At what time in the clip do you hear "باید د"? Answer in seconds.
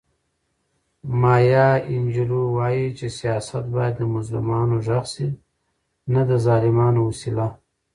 3.75-4.01